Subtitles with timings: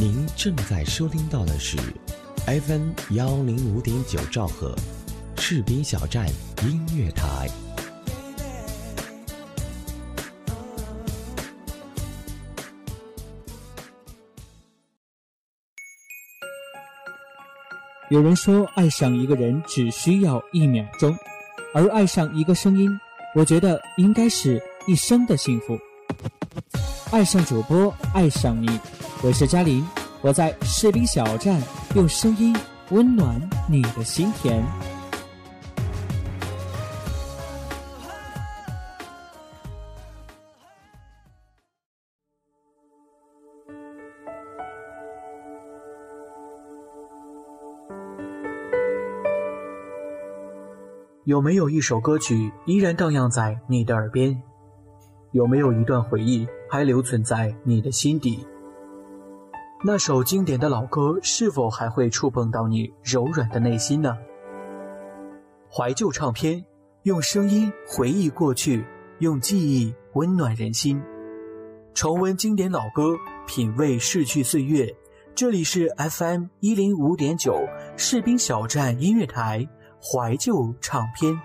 [0.00, 1.76] 您正在收听到的是
[2.46, 4.74] FM 幺零五点九兆赫，
[5.36, 6.26] 士兵小站
[6.62, 7.46] 音乐台。
[18.08, 21.14] 有人说，爱上一个人只需要一秒钟，
[21.74, 22.88] 而爱上一个声音，
[23.34, 25.78] 我觉得应该是一生的幸福。
[27.12, 28.80] 爱上主播，爱上你，
[29.22, 29.86] 我是嘉玲，
[30.22, 31.60] 我在士兵小站
[31.94, 32.56] 用声音
[32.90, 33.38] 温暖
[33.68, 34.64] 你的心田。
[51.24, 54.42] 有没有一首歌曲依然荡漾在你的耳边？
[55.32, 58.46] 有没有一段回忆还留存在你的心底？
[59.82, 64.14] 那首经典的老歌是否还会触碰到你柔软的内心呢？
[65.72, 66.62] 怀旧唱片，
[67.04, 68.84] 用声音回忆过去，
[69.20, 71.02] 用记忆温暖人心，
[71.94, 74.94] 重温经典老歌，品味逝去岁月。
[75.34, 77.58] 这里是 FM 一零五点九
[77.96, 79.66] 士兵小站音乐台。
[80.02, 81.38] 怀旧唱片。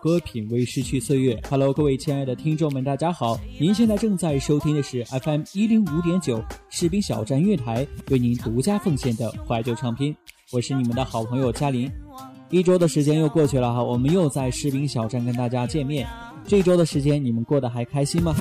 [0.00, 1.38] 歌，品味逝去岁月。
[1.48, 3.38] Hello，各位亲爱的听众们，大家好！
[3.60, 10.16] 您现在正在收听的是 FM 一零五点九士兵小站乐台为您独家奉献的怀旧唱片。
[10.52, 11.90] 我是你们的好朋友嘉林。
[12.48, 16.08] 一周的时间又过去了哈，我们又在士兵小站跟大家见面。
[16.46, 18.34] 这一周的时间，你们过得还开心吗？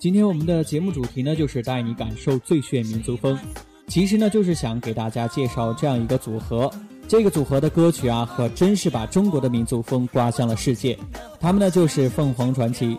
[0.00, 3.38] 今天我们的节目主题呢，就是带你感受最炫民族风。
[3.86, 6.68] 其实呢，就是想给大家介绍这样一个组合。
[7.08, 10.96] 这个组合的歌曲啊，可真是把中国的民族风刮向了世界。
[11.40, 12.98] 他们呢，就是凤凰传奇。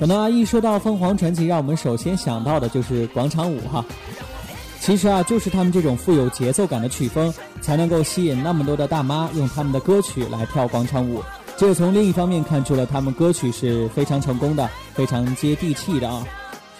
[0.00, 3.84] 可能啊，一说到凤凰传奇，让我们首先想到的就是广场舞哈。
[4.80, 11.22] 其实啊，就是他们这种富有节奏感的曲风，才能够吸引那么多的大妈用他们的歌曲来跳广场舞。
[11.56, 16.26] 这从另一方面看出了他们歌曲是非常成功的，非常接地气的啊。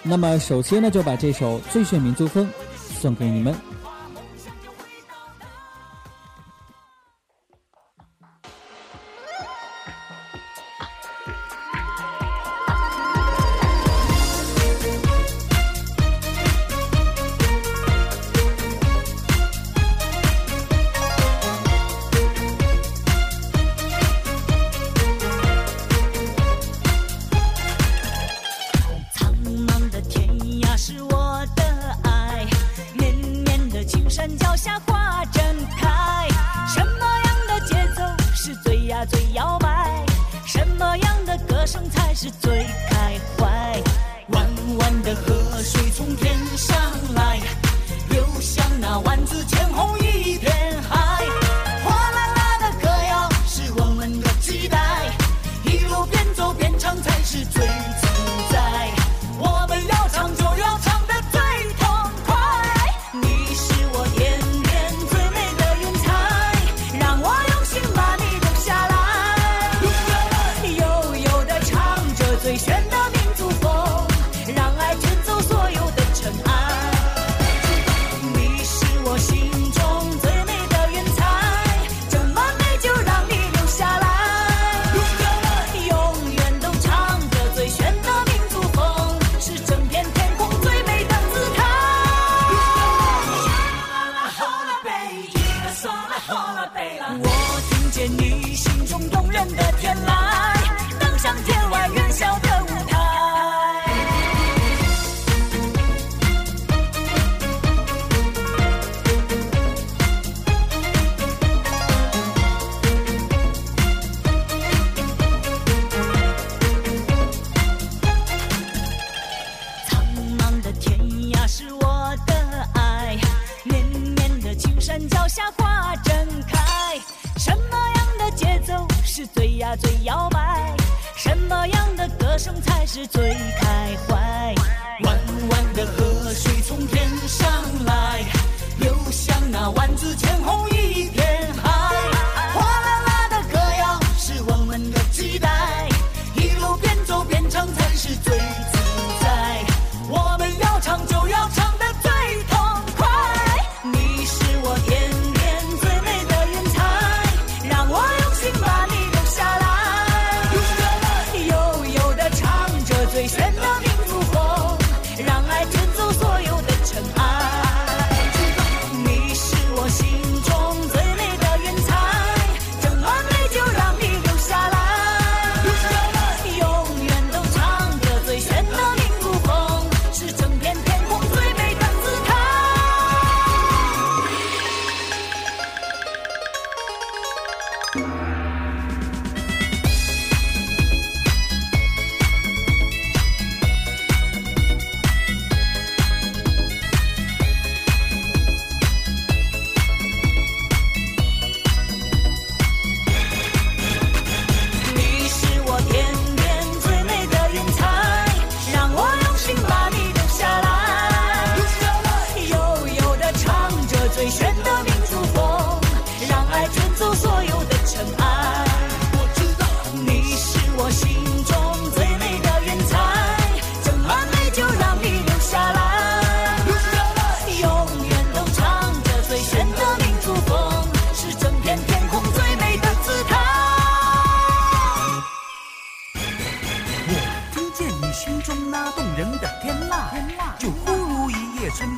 [0.01, 2.45] 那么，首先呢，就把这首《最炫民族风》
[2.99, 3.55] 送给你们。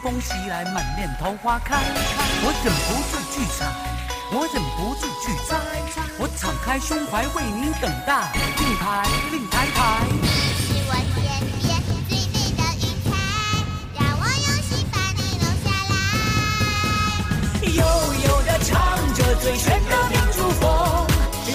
[0.05, 3.65] 风袭来，满面桃花开，我忍不住去采，
[4.29, 5.57] 我忍不住去摘，
[6.19, 8.31] 我敞开胸怀为你等待。
[8.59, 10.05] 令牌，令牌牌。
[10.61, 11.25] 是我天
[11.57, 11.73] 边
[12.05, 13.09] 最美的云彩，
[13.97, 15.95] 让我用心把你留下来。
[17.65, 17.81] 悠
[18.29, 18.69] 悠的唱
[19.15, 20.69] 着最炫的民族风，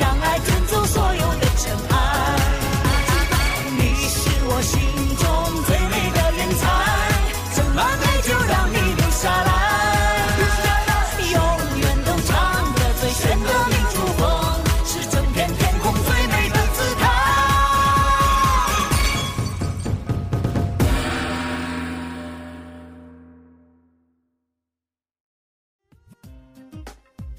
[0.01, 1.95] 让爱卷走所有的尘埃。
[3.79, 4.83] 你是我心
[5.15, 5.23] 中
[5.69, 6.67] 最美的云彩，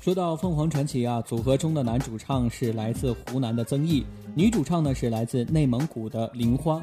[0.01, 4.03] 说到凤凰传奇啊，组合中的男主唱是来自湖南的曾毅，
[4.33, 6.81] 女主唱呢是来自内蒙古的玲花。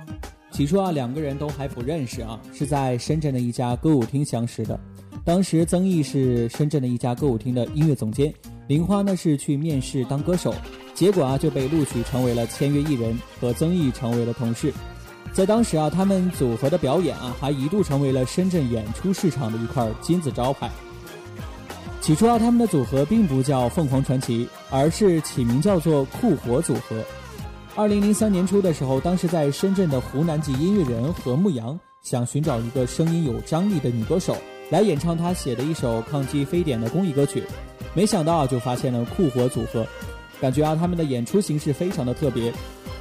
[0.53, 4.79] 起初啊，两个人都还不认识啊，是在深圳的一家歌舞厅相识的。
[5.25, 8.33] 当时曾毅是深圳的一家歌舞厅的音乐总监，
[8.69, 10.55] 玲花呢是去面试当歌手，
[10.95, 14.73] 结果啊就被录取成为了签约艺人，和曾毅成为了同事。
[15.33, 20.71] 在当时啊，他们组合的表演啊，还一度成为了深圳演出市场的一块金字招牌。
[22.01, 27.05] 起初啊，他们的组合并不叫凤凰传奇，而是起名叫做酷火组合。
[27.75, 34.37] 二零零三年初的时候，当时在深圳的湖南籍音乐人何牧阳想寻找一个声音有张力的女歌手
[34.71, 37.43] 来演唱他写的一首抗击非典的公益歌曲，
[37.95, 39.87] 没想到就发现了酷火组合，
[40.41, 42.53] 感觉啊他们的演出形式非常的特别，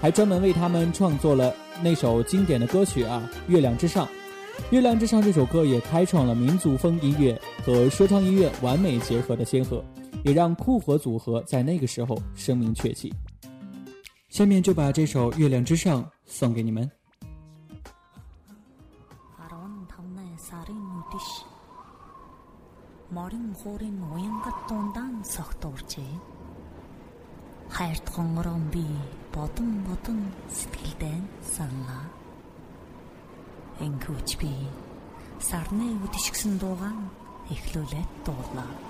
[0.01, 4.05] 还专门为他们创作了那首经典的歌曲啊《月亮之上》。
[4.70, 9.84] 《月亮之上》这首歌也开创了民族风音乐和说唱音乐完美结合的先河，
[10.24, 13.12] 也让酷火组合在那个时候声名鹊起。
[14.30, 16.90] 下面就把这首《月亮之上》送给你们。
[23.12, 23.78] Энхүүч
[31.00, 32.15] би
[33.77, 34.49] Энгүүч би
[35.37, 36.97] сарны үдшигсэн дуугаан
[37.53, 38.86] эхлүүлээд дуулнаа.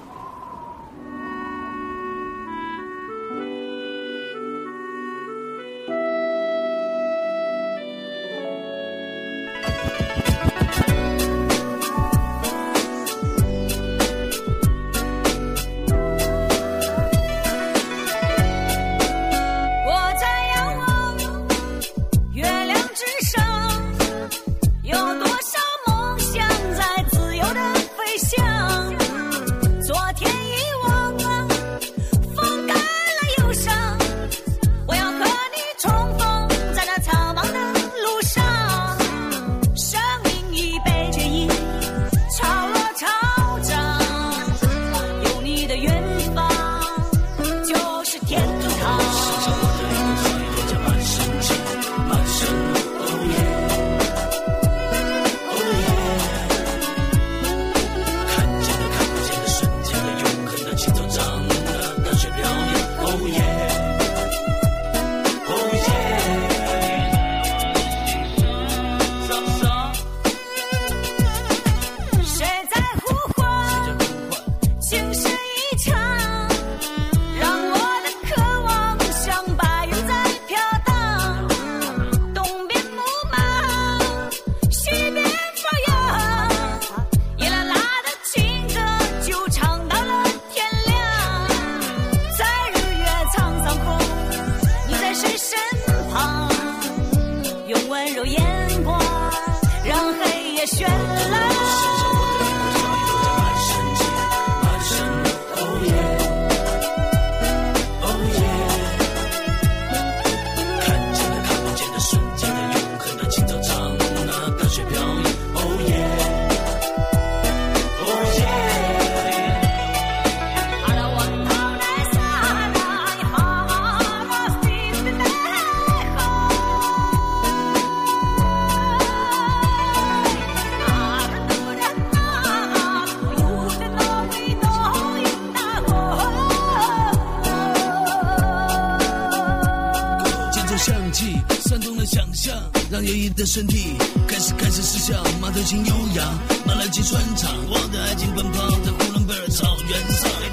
[147.27, 150.47] 来琴传唱，我的爱情奔跑在呼伦贝尔草原上，你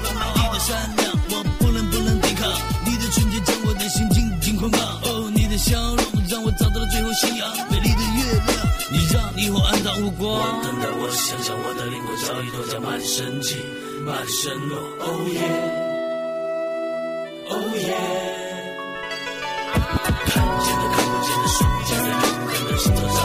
[0.51, 2.51] 的善良我不能不能抵抗，
[2.85, 10.31] 你的纯洁将我的心紧紧捆绑，哦，你的笑容让我找到了最后信仰，美丽的月亮，你让你我暗淡无光。
[10.35, 13.55] 我等待，我想象，我的灵魂早已脱缰，满身气，
[14.05, 15.39] 满身落，哦耶，
[17.49, 17.95] 哦耶。
[20.27, 23.23] 看见的看不见的瞬间的永恒的星球上，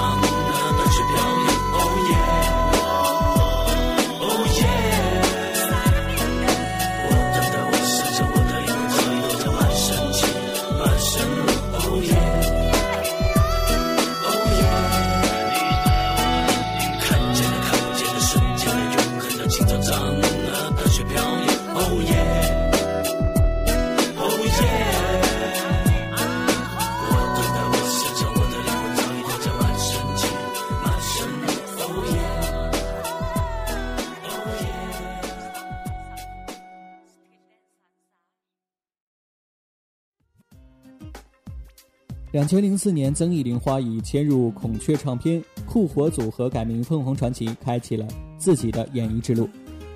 [42.33, 48.07] 两千零四年，曾轶玲花以迁入孔雀唱片，酷火组合改名凤凰传奇，开启了
[48.39, 49.49] 自己的演艺之路，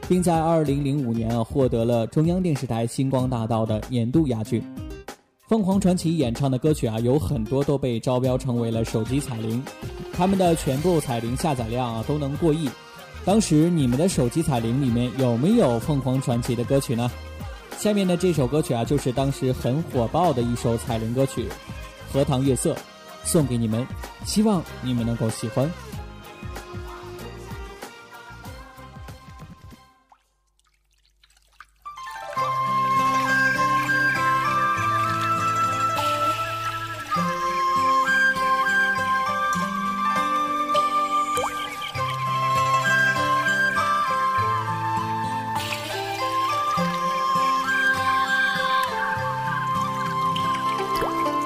[0.09, 4.61] 并在二零零五年啊获得了中央电视台星光大道的年度亚军。
[5.47, 9.63] 凤凰传奇演唱的歌曲啊，有很多都被招标成为了手机彩铃，
[10.13, 12.69] 他们的全部彩铃下载量啊都能过亿。
[13.25, 17.09] 当时你们的手机彩铃里面有没有凤凰传奇的歌曲呢？
[17.79, 21.47] 下面的这首歌曲啊，就是当时很火爆的一首彩铃歌曲。
[22.15, 22.77] 荷塘月色，
[23.25, 23.85] 送给你们，
[24.25, 25.69] 希望你们能够喜欢。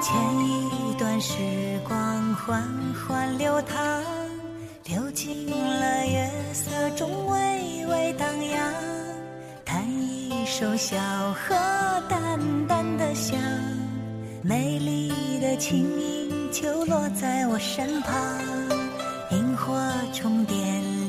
[0.09, 1.37] 前一段时
[1.87, 4.03] 光缓缓流淌，
[4.87, 8.73] 流进了月色中微微荡漾。
[9.67, 10.97] 弹一首小
[11.35, 11.55] 河
[12.09, 13.39] 淡淡的香，
[14.43, 15.13] 美丽
[15.43, 18.15] 的琴音就落在我身旁。
[19.31, 19.79] 萤火
[20.15, 20.57] 虫点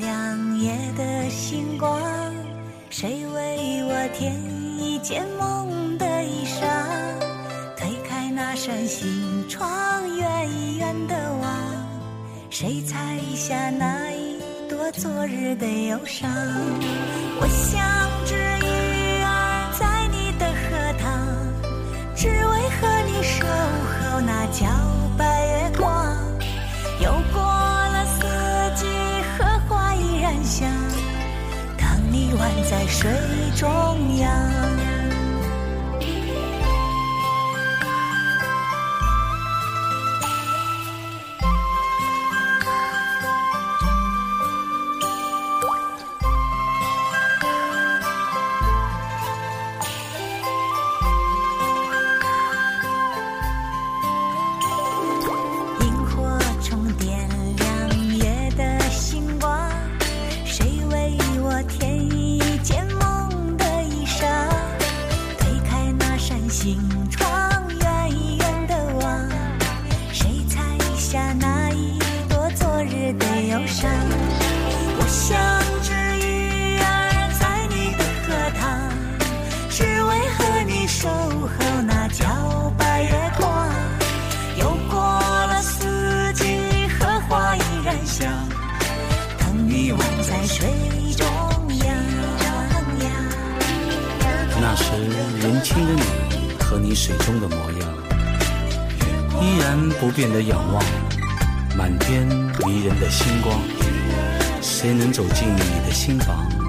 [0.01, 2.01] 亮夜的星光，
[2.89, 4.35] 谁为我添
[4.77, 5.78] 一件梦？
[8.59, 9.69] 扇心窗，
[10.17, 11.49] 远远的望，
[12.49, 14.37] 谁采下那一
[14.67, 16.29] 朵昨日的忧伤？
[17.39, 17.79] 我像
[18.25, 21.25] 只鱼儿在你的荷塘，
[22.17, 24.67] 只为和你守候那皎
[25.17, 26.13] 白月光。
[26.99, 28.25] 又过了四
[28.75, 28.85] 季，
[29.37, 30.69] 荷花依然香，
[31.77, 33.09] 当你宛在水
[33.55, 34.88] 中央。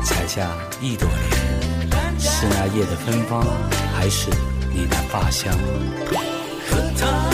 [0.02, 0.49] 采下
[0.80, 2.19] 一朵莲？
[2.19, 3.45] 是那夜的芬芳，
[3.95, 4.28] 还是
[4.73, 5.57] 你的发香？
[6.69, 7.30] 荷塘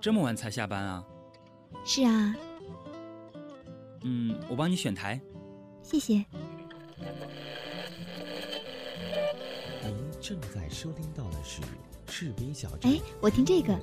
[0.00, 1.04] 这么晚才下班啊？
[1.84, 2.34] 是啊，
[4.02, 5.20] 嗯，我帮你选台。
[5.82, 6.24] 谢谢。
[9.82, 11.60] 您正在收听到的是
[12.08, 12.90] 士兵小站。
[12.90, 13.78] 哎，我听这个。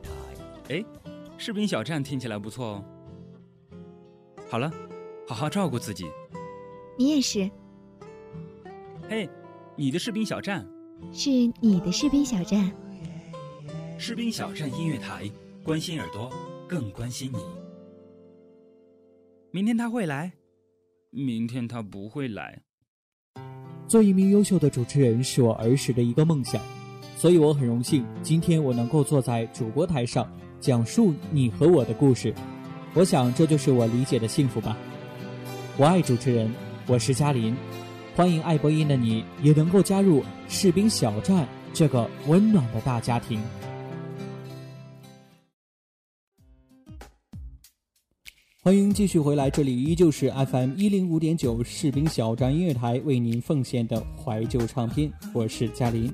[0.69, 0.83] 哎，
[1.37, 2.85] 士兵小站听起来不错哦。
[4.49, 4.71] 好了，
[5.27, 6.05] 好好照顾自己。
[6.97, 7.47] 你也是，
[9.07, 9.29] 嘿，
[9.75, 10.67] 你的士兵小站，
[11.11, 11.29] 是
[11.61, 12.71] 你的士兵小站。
[13.99, 15.29] 士兵小站音乐台，
[15.67, 16.31] 关心耳朵，
[16.65, 17.39] 更关心你。
[19.51, 20.31] 明天他会来，
[21.09, 22.61] 明天他不会来。
[23.85, 26.61] 做一名优秀的主持人是我儿时的一个梦想，
[27.17, 32.33] 所以我很荣幸今天我能够坐在主播台上讲述你和我的故事。
[32.93, 34.77] 我想这就是我理解的幸福吧。
[35.75, 36.49] 我爱主持人，
[36.87, 37.53] 我是嘉林，
[38.15, 43.41] 欢迎爱播音的你也能够加入士兵小站这个温暖的大家庭。
[48.67, 56.13] 欢迎继续回来，这里依旧是 FM 一零五点九士兵小站音乐台为您奉献的怀旧唱片，我是嘉林。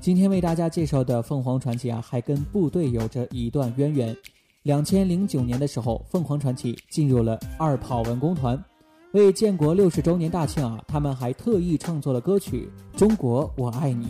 [0.00, 4.16] 今天为大家介绍的凤凰传奇啊，还跟部队有着一段渊源。
[4.64, 8.60] 两千零九年的时候，凤凰传奇进入了二炮文工团，
[9.12, 14.06] 为建国六十周年大庆啊，他们还特意创作了歌曲《中国我爱你》。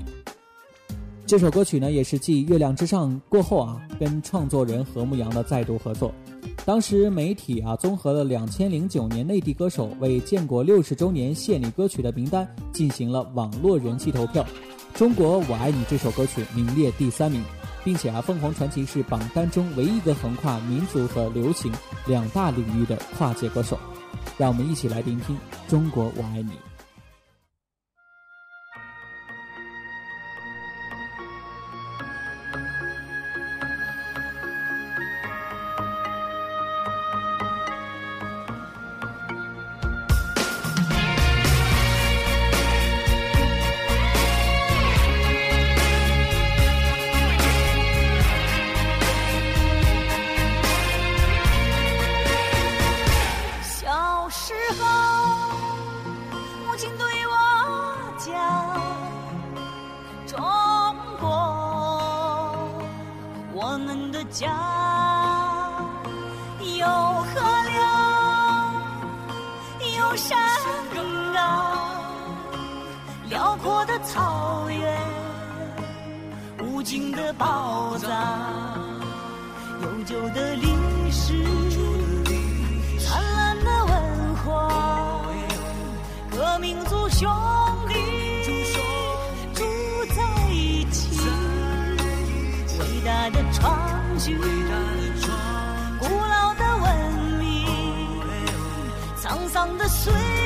[1.26, 6.10] 这首歌曲呢，也是继《月亮之上》过后啊，跟创作人何牧阳的再度合作。
[6.64, 14.44] 当时媒体啊，综合了两千零九年内地歌手为建国六十周年献礼歌曲的名单，进行了网络人气投票。
[14.98, 17.42] 《中国我爱你》这首歌曲名列第三名，
[17.82, 21.72] 并且啊，凤凰传奇是榜单中唯一一个横跨民族和流行
[22.06, 23.76] 两大领域的跨界歌手。
[24.38, 25.34] 让我们一起来聆听
[25.68, 26.52] 《中国我爱你》。
[70.16, 70.38] 山
[70.94, 71.00] 高，
[73.28, 75.00] 辽阔的草原，
[76.62, 78.10] 无尽的宝藏，
[79.82, 80.68] 悠久的历
[81.10, 81.44] 史。”
[83.00, 85.22] 灿烂的文化，
[86.30, 87.28] 各民族兄
[87.88, 87.94] 弟
[89.54, 89.64] 住
[90.14, 91.18] 在一起，
[92.78, 94.38] 伟大的创举，
[99.32, 100.41] 沧桑的岁月，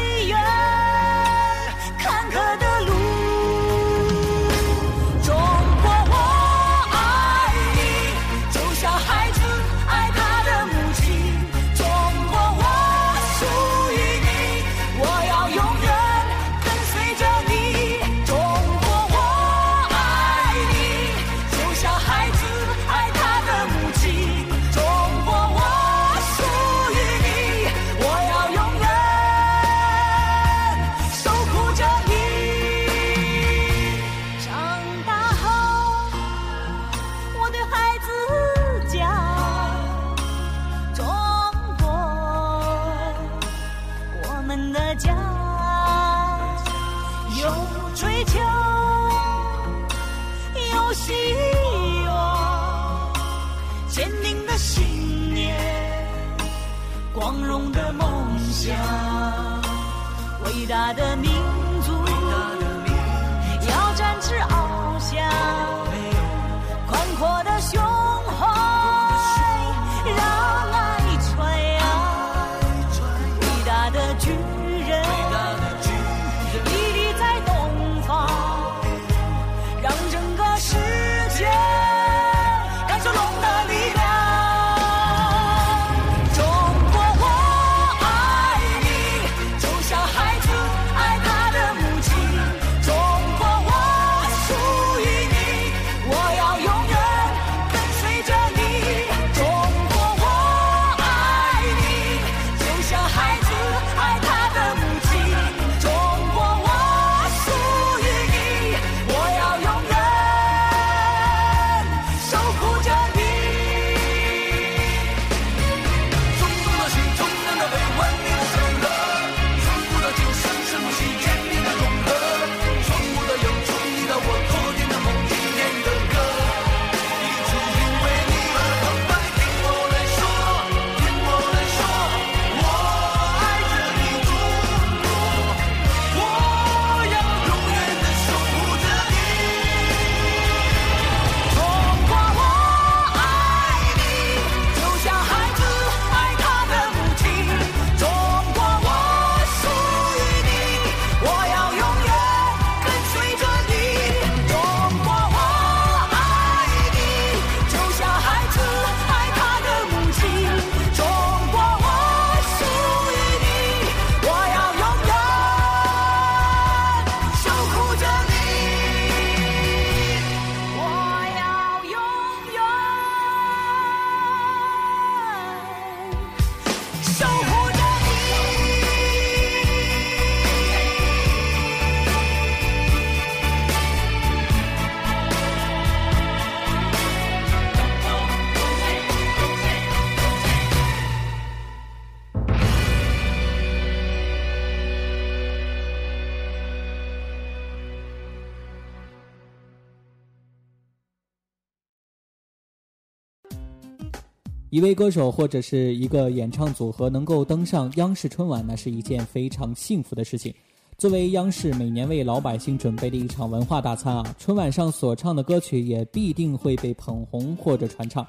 [204.77, 210.55] 一位歌手或者是一个演唱组合能够登上央视春晚，那是一件非常幸福的事情。
[210.99, 218.27] 作为央视每年为老百姓准备的一场文化大餐啊，春晚上所唱的歌曲也必定会被捧红或者传唱。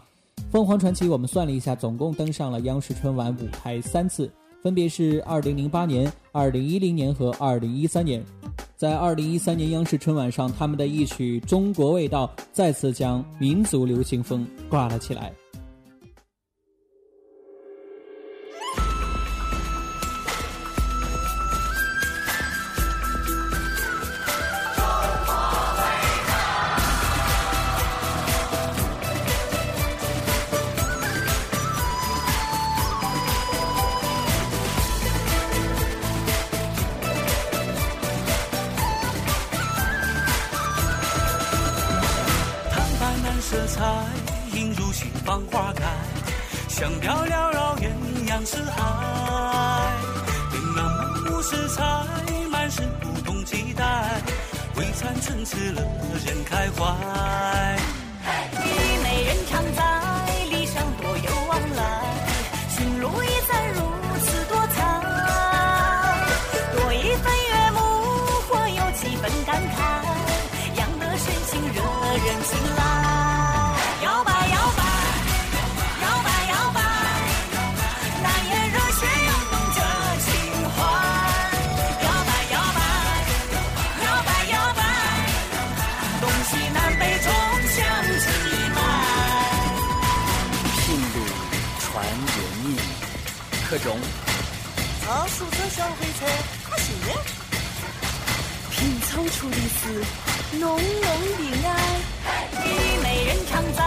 [0.49, 4.31] 凤凰传奇，我们算了一下，总共登上了央视春晚舞台三次，
[4.63, 8.23] 分别是2008年、2010年和2013年。
[8.77, 15.33] 在2013年央视春晚上，他们的一曲《中国味道》再次将民族流行风挂了起来。
[93.77, 93.95] 课中
[95.05, 96.25] 草书者小灰车，
[96.67, 97.07] 可信的。
[98.71, 101.69] 品草出的是浓浓的爱。
[102.63, 102.67] 虞
[103.03, 103.79] 美人常在，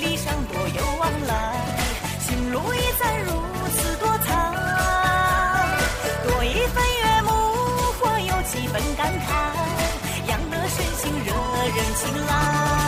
[0.00, 1.32] 礼尚多有往来，
[2.26, 3.30] 心路一载如
[3.76, 4.26] 此多彩。
[6.24, 7.30] 多一份悦目，
[8.00, 9.28] 或有几分感慨，
[10.26, 11.34] 养得身心惹
[11.76, 12.87] 人青睐。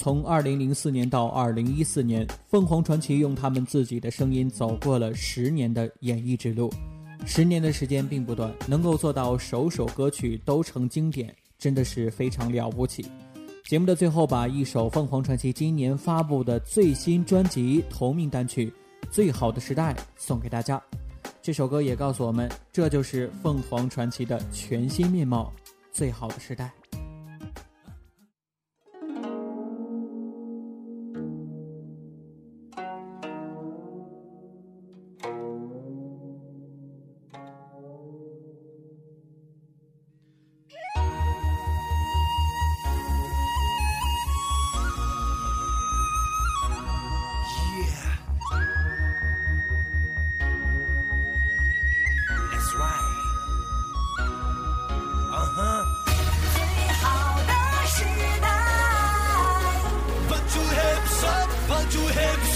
[0.00, 6.72] 从二零零四年到二零一四年，凤凰传奇用他们自己的声音走过了十年的演艺之路。
[7.26, 13.04] 十年的时间并不短，能够做到首首歌曲都成经典，真的是非常了不起。
[13.64, 18.72] 节目的最后，把一首凤凰传奇今年发布的最新专辑同名单曲
[19.10, 20.80] 《最好的时代》送给大家。
[21.42, 25.52] 这首歌也告诉我们，这就是凤凰传奇的全新面貌，
[25.90, 26.66] 《最好的时代》。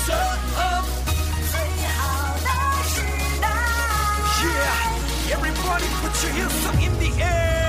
[0.06, 0.84] suck up
[1.52, 1.54] 最
[1.96, 2.00] 好
[2.42, 2.48] 的
[2.88, 3.00] 时
[3.40, 3.46] 代
[4.42, 7.61] yeah everybody put your hands up in the air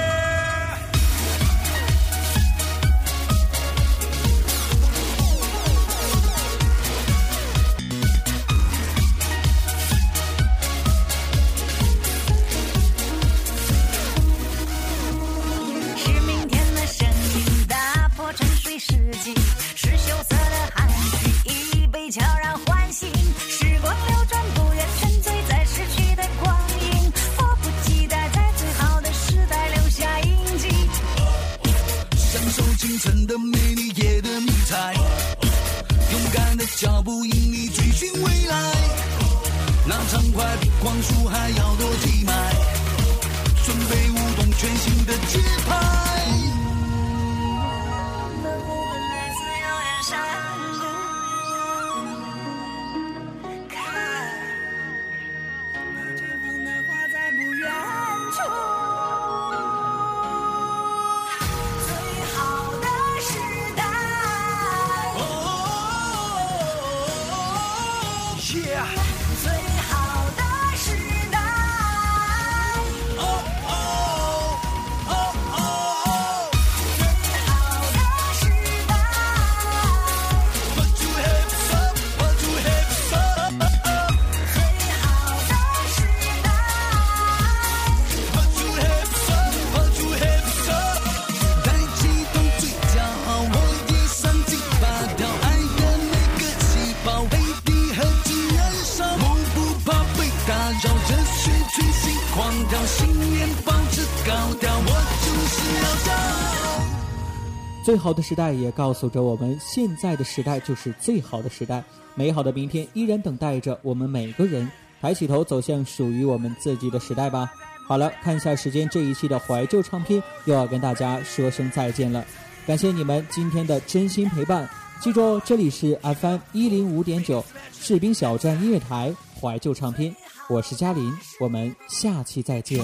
[107.94, 111.84] 最好的时代也告诉着我们，现在的时代就是最好的时代，
[112.16, 114.68] 美好的明天依然等待着我们每个人。
[115.00, 117.48] 抬起头，走向属于我们自己的时代吧。
[117.88, 122.26] 好了，看一下时间，这一期的怀旧唱片又要跟大家说声再见了。
[122.66, 124.68] 感谢你们今天的真心陪伴，
[125.00, 130.16] 记住哦，这里是 FM 一零五点九士兵小站音乐台怀旧唱片，
[130.50, 132.84] 我是嘉林，我们下期再见。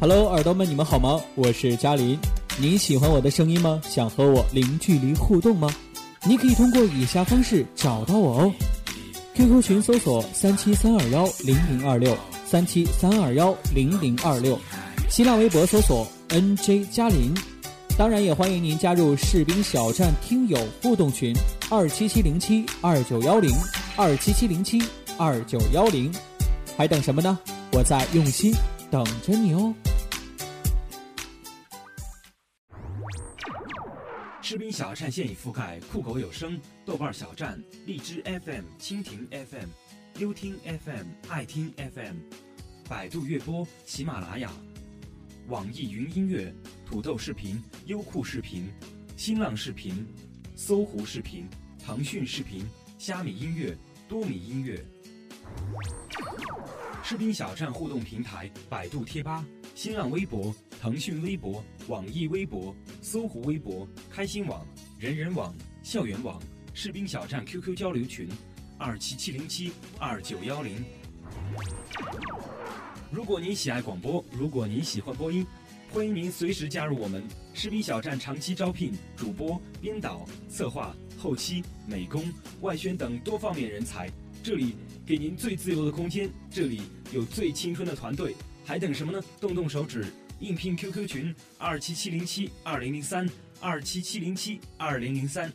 [0.00, 1.20] Hello，耳朵们，你们好吗？
[1.34, 2.18] 我是嘉林，
[2.56, 3.78] 你喜欢我的声音吗？
[3.84, 5.68] 想和我零距离互动吗？
[6.24, 8.52] 你可以通过以下方式找到我哦
[9.34, 14.58] ：QQ 群搜索三七三二幺零零二六三七三二幺零零二六，
[15.10, 17.34] 新浪微博搜索 NJ 嘉林，
[17.98, 21.36] 当然也欢迎您加入士兵小站听友互动群
[21.68, 23.54] 二七七零七二九幺零
[23.96, 24.82] 二七七零七
[25.18, 26.10] 二九幺零，
[26.74, 27.38] 还等什么呢？
[27.72, 28.50] 我在用心
[28.90, 29.74] 等着你哦。
[34.50, 39.68] 士兵小站现已覆盖酷狗有声、豆瓣小站、荔枝 FM、蜻蜓 FM、
[40.18, 42.16] 优听 FM、爱听 FM、
[42.88, 44.50] 百度乐播、喜马拉雅、
[45.46, 46.52] 网易云音乐、
[46.84, 48.68] 土豆视频、优酷视频、
[49.16, 50.04] 新浪视频、
[50.56, 54.84] 搜狐视频、腾讯视频、虾米音乐、多米音乐、
[57.04, 64.66] 士兵小站互动平台：百度贴吧、新浪微博、腾讯微博、网易微博、搜狐微博、开心网、
[64.98, 66.40] 人人网、校园网。
[66.72, 68.26] 士兵小站 QQ 交流群：
[68.78, 70.82] 二七七零七二九幺零。
[73.10, 75.46] 如果您喜爱广播，如果您喜欢播音，
[75.90, 77.22] 欢迎您随时加入我们。
[77.52, 82.24] 士兵小站长期招聘主播、编导、策划、后期、美工、
[82.62, 84.10] 外宣等多方面人才，
[84.42, 86.80] 这里给您最自由的空间，这里
[87.12, 89.22] 有最青春的团队，还等什么呢？
[89.38, 90.06] 动动手指，
[90.40, 93.28] 应聘 QQ 群：二七七零七二零零三
[93.60, 95.52] 二七七零七二零零三。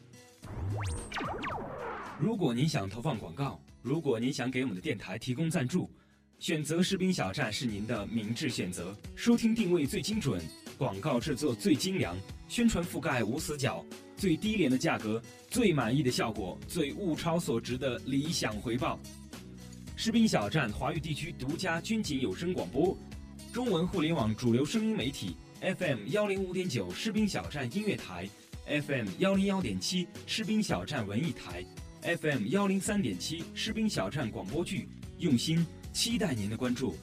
[2.19, 5.89] 如果您想投放广告，如果您想给我们的电台提供赞助，
[6.37, 8.95] 选择士兵小站是您的明智选择。
[9.15, 10.39] 收听定位最精准，
[10.77, 12.15] 广告制作最精良，
[12.47, 13.83] 宣传覆盖无死角，
[14.15, 15.19] 最低廉的价格，
[15.49, 18.99] 最满意的效果，最物超所值的理想回报。
[19.95, 22.95] 士兵小站华语地区独家军警有声广播，
[23.55, 28.27] 中文互联网主流声音媒体 FM 幺零五点九士兵小站音乐台
[28.67, 31.63] ，FM 幺零幺点七士兵小站文艺台
[32.17, 34.89] ，FM 幺零三点七士兵小站广播剧，
[35.19, 36.97] 用心期待您的关注。